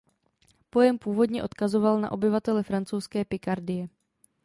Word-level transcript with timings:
Pojem 0.69 0.99
původně 0.99 1.43
odkazoval 1.43 2.01
na 2.01 2.11
obyvatele 2.11 2.63
francouzské 2.63 3.25
Pikardie. 3.25 3.87